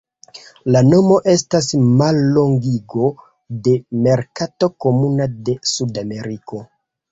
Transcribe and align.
La 0.75 0.79
nomo 0.85 1.17
estas 1.33 1.67
mallongigo 1.99 3.11
de 3.69 3.75
"Merkato 4.09 4.73
Komuna 4.87 5.31
de 5.51 5.59
Sudameriko". 5.77 6.67